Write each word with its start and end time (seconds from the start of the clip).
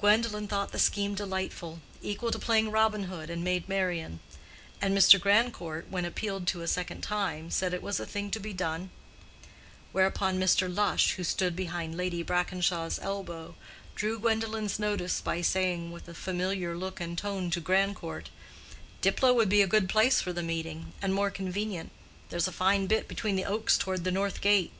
Gwendolen 0.00 0.48
thought 0.48 0.72
the 0.72 0.78
scheme 0.78 1.14
delightful—equal 1.14 2.30
to 2.30 2.38
playing 2.38 2.70
Robin 2.70 3.04
Hood 3.04 3.30
and 3.30 3.42
Maid 3.42 3.66
Marian: 3.70 4.20
and 4.82 4.94
Mr. 4.94 5.18
Grandcourt, 5.18 5.86
when 5.88 6.04
appealed 6.04 6.46
to 6.48 6.60
a 6.60 6.66
second 6.68 7.00
time, 7.00 7.50
said 7.50 7.72
it 7.72 7.80
was 7.80 7.98
a 7.98 8.04
thing 8.04 8.30
to 8.32 8.38
be 8.38 8.52
done; 8.52 8.90
whereupon 9.92 10.38
Mr. 10.38 10.68
Lush, 10.68 11.12
who 11.12 11.24
stood 11.24 11.56
behind 11.56 11.96
Lady 11.96 12.22
Brackenshaw's 12.22 12.98
elbow, 12.98 13.54
drew 13.94 14.18
Gwendolen's 14.18 14.78
notice 14.78 15.22
by 15.22 15.40
saying 15.40 15.90
with 15.90 16.06
a 16.06 16.12
familiar 16.12 16.76
look 16.76 17.00
and 17.00 17.16
tone 17.16 17.50
to 17.52 17.60
Grandcourt, 17.62 18.28
"Diplow 19.00 19.32
would 19.34 19.48
be 19.48 19.62
a 19.62 19.66
good 19.66 19.88
place 19.88 20.20
for 20.20 20.34
the 20.34 20.42
meeting, 20.42 20.92
and 21.00 21.14
more 21.14 21.30
convenient: 21.30 21.92
there's 22.28 22.46
a 22.46 22.52
fine 22.52 22.86
bit 22.86 23.08
between 23.08 23.36
the 23.36 23.46
oaks 23.46 23.78
toward 23.78 24.04
the 24.04 24.12
north 24.12 24.42
gate." 24.42 24.72